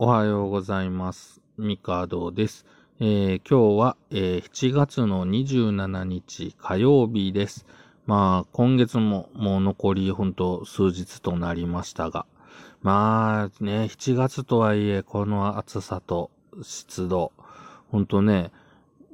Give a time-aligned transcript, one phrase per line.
[0.00, 1.40] おはようございます。
[1.56, 2.66] ミカドです。
[3.00, 7.66] えー今日は、えー7月の27日火曜日です。
[8.06, 12.26] まあ、今月ももう残り本当数日となりましたが、
[12.80, 16.30] まあね、7月とはいえ、この暑さと
[16.62, 17.32] 湿度、
[17.90, 18.52] 本当ね、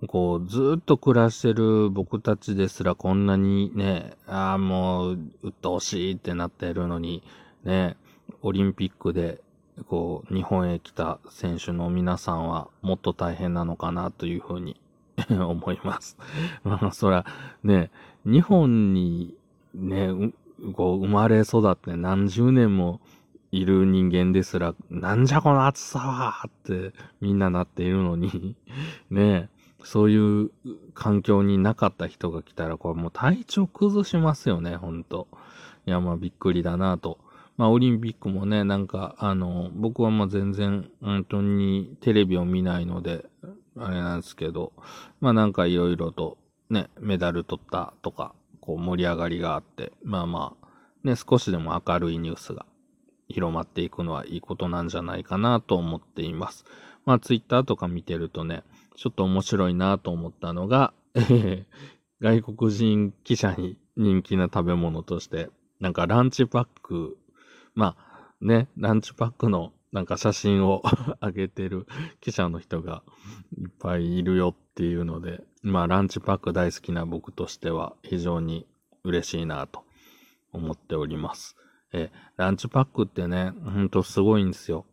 [0.07, 7.23] こう、ずっと暮らしてる僕たちですらこんなにね、ああ、もう、鬱陶しいってなってるのに、
[7.65, 7.97] ね、
[8.43, 9.41] オリンピックで、
[9.89, 14.81] こう、日本へ来た選手の皆さんはもっと大変なのかなというふうに
[15.31, 16.17] 思 います。
[16.63, 17.27] まあ、そら、
[17.63, 17.91] ね、
[18.25, 19.35] 日本に
[19.75, 20.33] ね、
[20.75, 23.01] こう、生まれ育って何十年も
[23.51, 28.57] いる人間ですら、なんじゃこの暑さはってみんななっているのに、
[29.11, 29.49] ね、
[29.83, 30.51] そういう
[30.95, 35.29] 環境になかった人が来たら、これもう体調崩しますよね、ほんと。
[35.87, 37.19] いや、まあびっくりだなと。
[37.57, 43.27] まあオリンピックもね、なんか、あの、僕はもう全然、本当にテレビを見ないので、
[43.77, 44.73] あれなんですけど、
[45.21, 46.39] まあなんかいろいろと
[46.71, 50.67] ね、メダル取ったとか、こう盛り上がりがあって、まあまあ、
[51.07, 52.67] ね、少しでも明るいニュースが
[53.29, 56.65] 広まっていくのはいいことなんじゃないかなと思っています。
[57.05, 58.63] まあツイッターとか見てるとね、
[58.97, 61.65] ちょっと面白いなと思ったのが、えー
[62.21, 67.19] 外国人記者に人気な食べ物として、なんかランチパック、
[67.75, 70.83] まあね、ランチパックのなんか写真を
[71.23, 71.87] 上げてる
[72.21, 73.03] 記者の人が
[73.57, 78.67] いっぱいいるよっていうので、まあランチパック大好きな僕としては非常に
[79.05, 79.85] 嬉しいなと
[80.53, 81.57] 思っております。
[81.93, 84.85] えランチパックってね、ほんとすごいんですよ。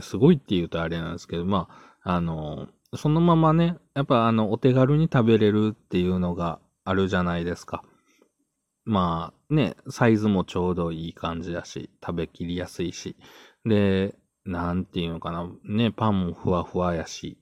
[0.00, 1.68] すごいって言うとあれなんですけど、ま
[2.02, 7.82] あ、あの、そのままね、やっぱあの、お手軽に食べれるっていうのがあるじゃないですか。
[8.84, 13.16] まあね、サイズもちょうどいい感じだし、食べきりやすいし。
[13.64, 17.38] で、なんていうのかな、ね、パンもふわふわやし、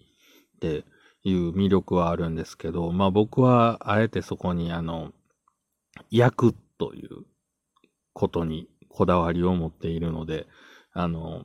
[0.57, 0.85] って
[1.25, 5.13] いう魅力はあるんですけど、まあ僕はあえてそこにあの、
[6.11, 7.25] 焼くという
[8.13, 10.47] ことにこだわりを持っているので、
[10.93, 11.45] あの、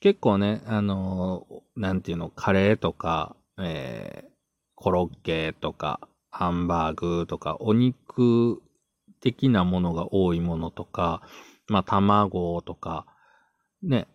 [0.00, 4.30] 結構ね、あの、なんていうの、カレーとか、えー、
[4.74, 6.00] コロッケとか、
[6.30, 8.62] ハンバーグとか、お肉
[9.20, 11.22] 的なものが多いものとか、
[11.68, 13.06] まあ、卵とか、
[13.82, 14.06] ね、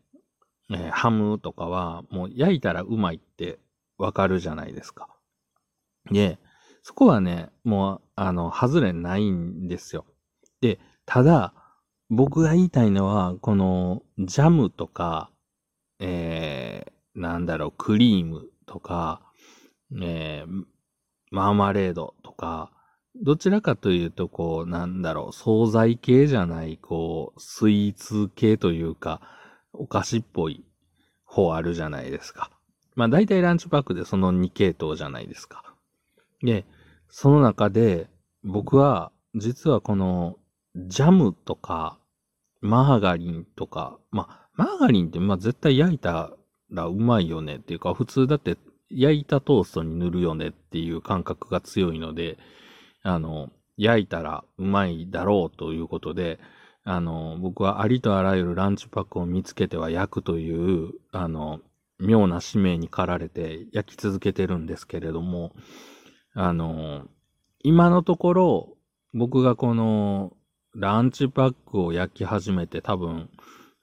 [0.72, 3.60] えーハムとかは、もう焼いたらうまいって
[3.98, 5.08] わかるじゃないですか。
[6.10, 6.40] で、
[6.82, 10.06] そこはね、もう、あの、外れないんですよ。
[10.62, 11.54] で、ただ、
[12.10, 15.32] 僕が言いたいのは、この、ジャムとか、
[16.00, 19.22] えー、なんだろう、クリームとか、
[20.02, 20.64] えー、
[21.30, 22.72] マーマレードとか、
[23.16, 29.22] どちらかというと、こう、なんだろう、惣菜系じゃない、こう、スイーツ系というか、
[29.74, 30.66] お菓子っぽい
[31.26, 32.52] 方あるじゃないですか。
[32.96, 35.76] まあ、大体ランチパックでその2系統じゃないですか。
[36.42, 36.66] で、
[37.10, 38.10] その中で、
[38.44, 40.38] 僕は、実はこの、
[40.76, 42.00] ジャムとか、
[42.62, 46.32] マーガリンとか、まあ、マーガリンって、まあ、絶対焼いた
[46.72, 48.58] らうまいよねっていうか、普通だって
[48.90, 52.38] 焼いたトーストに塗るよねっていう感覚が強いので、
[53.04, 56.40] あの、焼いたらうまいだろうということで、
[56.84, 61.60] あの、僕はありとあらゆるランチパックを見つけては焼くという、あの、
[62.00, 65.54] 妙な使命に駆られて焼き続けてるんですけれども、
[66.34, 67.06] あの、
[67.64, 68.78] 今のところ、
[69.14, 70.34] 僕がこの、
[70.74, 73.30] ランチパックを焼き始めて多分、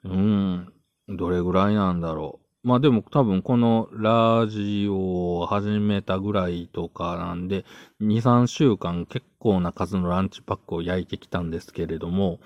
[0.04, 0.72] うん、
[1.08, 2.47] どれぐらいなんだろう。
[2.68, 7.64] まあでも多分このラジオを始めたぐらいとかなんで、
[7.98, 12.40] 2、3週間結構な数のランチパックを焼いてきたんですけれども、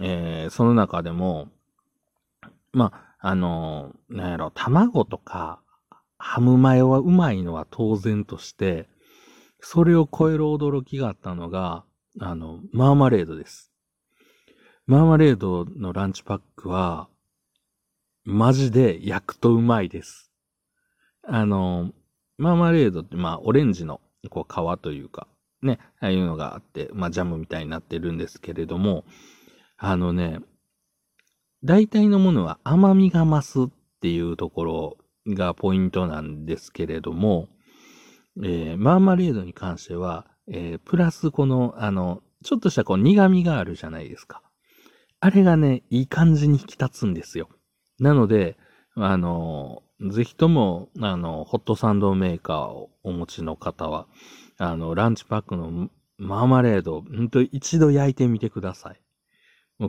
[0.00, 1.48] えーその中でも、
[2.72, 5.60] まあ、あの、なんやろ、卵とか、
[6.16, 8.88] ハムマヨはうまいのは当然として、
[9.58, 11.82] それを超える驚きがあったのが、
[12.20, 13.72] あの、マーマレードです。
[14.86, 17.08] マーマレードのランチパックは、
[18.30, 20.30] マジで焼くとうまいです。
[21.22, 21.92] あの、
[22.38, 24.00] マーマレードって、まあ、オレンジの、
[24.30, 25.28] こう、皮というか、
[25.62, 29.04] ね、ああいうのがあって、まあ、ジャムみたいになってるんですけれども、
[29.76, 30.40] あのね、
[31.62, 34.96] 大体のものは甘みが増すっていうところ
[35.28, 37.48] がポイントなんですけれども、
[38.42, 44.42] えーマーマレードに関しては、えープラスこの、あの、ちょっとしたこう苦味があるじゃないですか。
[45.20, 47.50] あれがね、いい感じに引き立つんですよ。
[48.00, 48.56] なので、
[48.96, 54.06] あの、ぜひとも、あの、ホットサンドメーカーをお持ちの方は、
[54.58, 59.00] あの、ランチパックのマーマレード、本当一度焼いてみてください。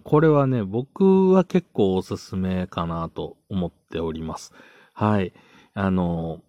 [0.03, 4.53] これはね、僕は結構おすすめかなと思っております。
[4.93, 5.33] はい。
[5.73, 6.41] あの、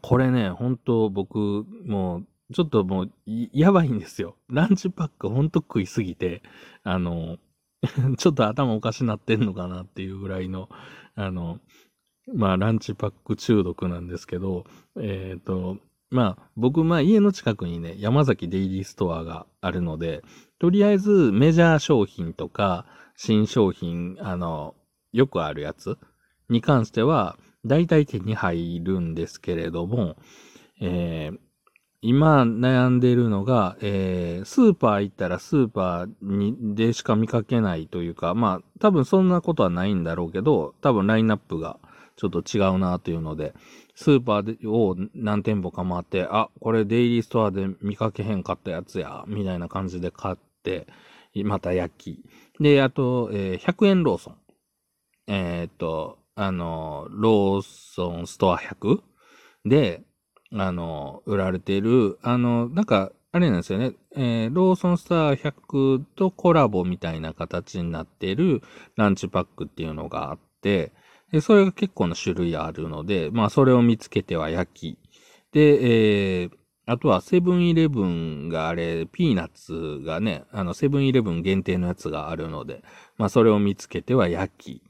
[0.00, 2.18] これね、本当僕、も
[2.50, 4.36] う、ちょっともう、やばいんですよ。
[4.50, 6.42] ランチパックほんと食いすぎて、
[6.82, 7.38] あの、
[8.16, 10.68] ちょっと頭おかしなってんのかなっていうぐらいの、
[11.14, 11.58] あの、
[12.34, 14.64] まあ、ランチパック中毒なんですけど、
[15.00, 15.78] えっ、ー、と、
[16.10, 20.22] まあ、僕、まあ、家の近くにね、山崎デイリーストアがあるので、
[20.58, 22.86] とりあえずメジャー商品とか、
[23.16, 24.74] 新商品、あの、
[25.12, 25.98] よくあるやつ
[26.48, 30.16] に関しては、大体手に入るんですけれども、
[30.80, 31.38] えー、
[32.04, 41.78] 今悩んでるのが、えー、スーパー行ったらスーパーにでしか見かけないというか、まあ、多分そんなことはないんだろうけど、多分ラインナップが
[42.16, 43.54] ちょっと違うなというので、
[43.94, 50.88] スーパーを何店舗か回って、あ、これデイリーストアで見かけへんかったやつや、みたいな感じで買って、
[51.44, 52.24] また焼き。
[52.60, 54.36] で、あと、えー、100円ローソン。
[55.28, 59.00] えー、っと、あの、ローソンストア100
[59.64, 60.02] で、
[60.54, 63.92] あの、売られている、あの、なんか、あれなんですよね。
[64.14, 68.62] えー、ローソンスター100とコラボみたいな形になっている
[68.96, 70.92] ランチパックっていうのがあって、
[71.30, 74.98] でそれが結構な種類あるので、まあ、それを見つけては焼き。
[75.52, 76.50] で、えー、
[76.84, 82.82] あとはセブンイレブンがあれ、ピーナッツがね、あの、セブンイレブン限定のやつがあるので、
[83.16, 84.82] まあ、それを見つけては焼き。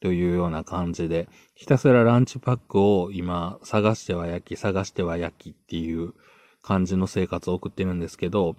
[0.00, 6.14] というような感じで、ひたすらランチパックを今探しては焼き、探しては焼きっていう
[6.62, 8.56] 感じの生活を送ってるんですけど、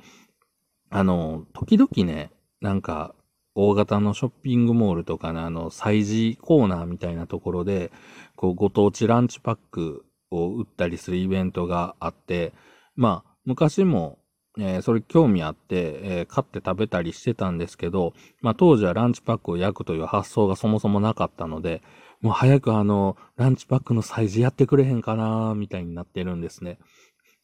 [0.89, 2.31] あの、時々ね、
[2.61, 3.15] なんか、
[3.55, 7.91] 大型のショッピングモールとかのあの、催事コーナーみたいなところで、
[8.35, 12.53] こう、ご当地ランチパックを売ったりするイベントがあって、
[12.95, 14.18] まあ、昔も
[14.59, 21.81] えー、それ興味あって、えー、買って食べたりしてたんですけど、まあ当時はランチパックを焼くという発想がそもそもなかったので、
[22.21, 26.77] もう早くあの、ランチパックのサイズやってくれへんかなみたいになってるんですね。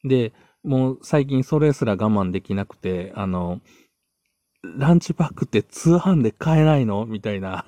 [0.04, 0.34] で、
[0.64, 3.62] もう最近それすら我慢できなくて、あの、
[4.78, 7.06] ランチパックって通販で買えないの？
[7.06, 7.64] みたいな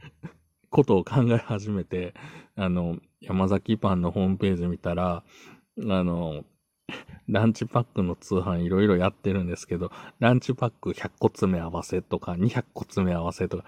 [0.70, 2.14] ことを考え始めて、
[2.56, 5.24] あの、山崎パンのホームページ見たら、
[5.78, 6.44] あの、
[7.28, 13.64] ランチパックの通販いろいろやってるんですけど、ランチパック100個詰め合わせとか200個詰め合わせとか、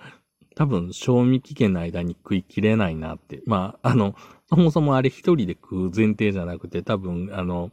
[0.56, 3.42] 多分賞味期限の間に食い切れないなって。
[3.46, 4.14] まあ、あの、
[4.48, 7.70] そもそもあれ一人で食う前提じゃなくて、多分、あの、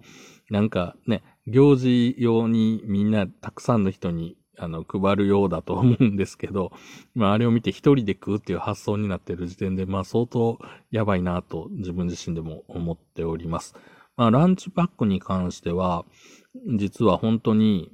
[0.50, 6.72] なんかね、行事用にみんなたくさんの人にあの、配るようだと思うんですけど、
[7.16, 10.58] まあ、あれを見て一人で食うっていう発想になってる時点で、まあ、相当
[10.92, 13.76] やばいなと自分自身でも思っております。
[14.18, 16.04] まあ、ランチパックに関しては、
[16.78, 17.92] 実は本当に、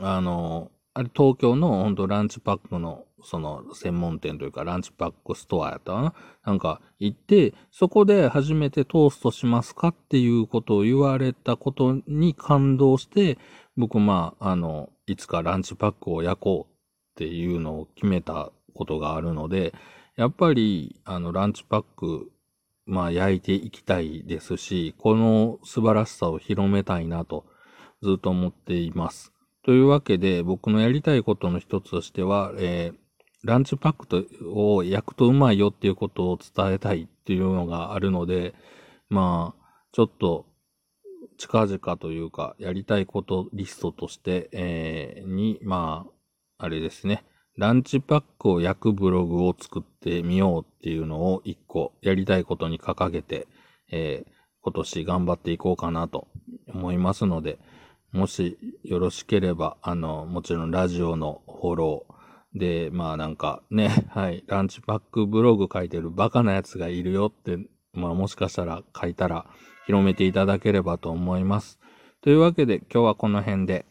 [0.00, 6.14] あの、あれ東京の本当ランチパックのその専門店というかランチパックストアやったかな？
[6.44, 13.36] なんか行って、そこで初めてトーストしますかっていうことを言われたことに感動して、
[13.76, 19.74] 僕まあ、あの、いつかランチパックを焼こうっていうのを決めたことがあるので、
[20.16, 22.30] やっぱり、あの、ランチパック
[22.86, 27.44] まあ、焼いていきたいですし、この素晴らしさを広めたいなと
[28.00, 29.32] ずっと思っています。
[29.64, 32.96] というわけで、僕のやりたいことの一つとしては、えー、
[33.42, 38.54] ランチパックとを焼くとうまいよっていうことを伝えたいっていうのがあるので、
[39.08, 40.46] まあ、ちょっと
[41.38, 46.06] 近々というか、やりたいことリストとして、えー、に、ま
[46.58, 47.24] あ、あれですね。
[47.56, 53.46] ランチパックを焼くブログを作ってみようっていうのを一個やりたいことに掲げて、
[53.90, 54.30] えー、
[54.62, 56.28] 今年頑張っていこうかなと
[56.68, 57.58] 思いますので、
[58.12, 67.58] もしよろしければ、あの、もちろんラジオのフォローで、まあなんかね、 はい、ランチパックブログ書いてるバカなやつがいるよって、
[67.94, 69.46] まあもしかしたら書いたら
[69.86, 71.80] 広めていただければと思います。
[72.20, 73.86] というわけで今日はこの辺で。